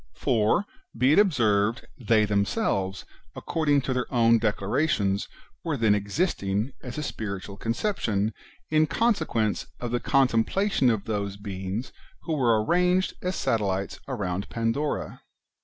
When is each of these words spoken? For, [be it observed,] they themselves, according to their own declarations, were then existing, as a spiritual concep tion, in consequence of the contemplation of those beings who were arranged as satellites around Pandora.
For, 0.15 0.65
[be 0.97 1.13
it 1.13 1.19
observed,] 1.19 1.85
they 1.95 2.25
themselves, 2.25 3.05
according 3.35 3.81
to 3.81 3.93
their 3.93 4.11
own 4.11 4.39
declarations, 4.39 5.27
were 5.63 5.77
then 5.77 5.93
existing, 5.93 6.71
as 6.81 6.97
a 6.97 7.03
spiritual 7.03 7.55
concep 7.55 7.97
tion, 7.99 8.33
in 8.71 8.87
consequence 8.87 9.67
of 9.79 9.91
the 9.91 9.99
contemplation 9.99 10.89
of 10.89 11.03
those 11.05 11.37
beings 11.37 11.91
who 12.23 12.33
were 12.35 12.65
arranged 12.65 13.13
as 13.21 13.35
satellites 13.35 13.99
around 14.07 14.49
Pandora. 14.49 15.21